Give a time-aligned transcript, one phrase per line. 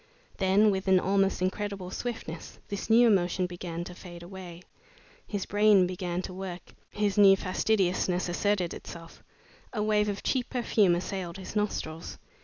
[0.37, 4.63] Then, with an almost incredible swiftness, this new emotion began to fade away.
[5.27, 9.21] His brain began to work, his new fastidiousness asserted itself.
[9.73, 12.17] A wave of cheap perfume assailed his nostrils.